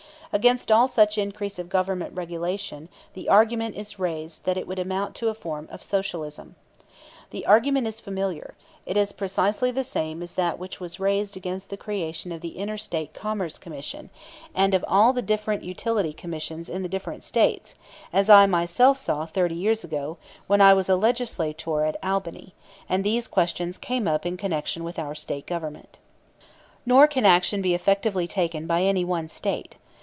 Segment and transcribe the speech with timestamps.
[0.33, 5.13] Against all such increase of Government regulation the argument is raised that it would amount
[5.15, 6.55] to a form of Socialism.
[7.31, 11.69] This argument is familiar; it is precisely the same as that which was raised against
[11.69, 14.09] the creation of the Inter State Commerce Commission,
[14.55, 17.75] and of all the different utilities commissions in the different States,
[18.13, 20.15] as I myself saw, thirty years ago,
[20.47, 22.55] when I was a legislator at Albany,
[22.87, 25.99] and these questions came up in connection with our State Government.
[26.85, 29.75] Nor can action be effectively taken by any one State.